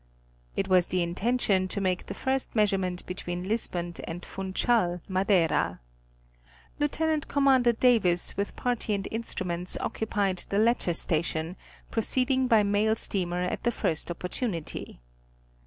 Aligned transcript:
It 0.55 0.67
was 0.67 0.87
the 0.87 1.03
intention 1.03 1.67
to 1.67 1.79
make 1.79 2.07
the 2.07 2.15
first 2.15 2.55
measurement 2.55 3.05
between 3.05 3.43
Lisbon 3.43 3.93
and 4.05 4.25
Funchal, 4.25 4.99
Madeira. 5.07 5.79
Lieut. 6.79 7.27
Com. 7.27 7.61
Davis 7.61 8.35
with 8.35 8.55
party 8.55 8.95
and 8.95 9.07
instru 9.11 9.45
ments 9.45 9.77
occupied 9.79 10.37
the 10.49 10.57
latter 10.57 10.95
station, 10.95 11.55
proceeding 11.91 12.47
by 12.47 12.63
mail 12.63 12.95
steamer 12.95 13.41
at 13.43 13.61
the 13.63 13.69
first 13.69 14.09
opportunity. 14.09 15.01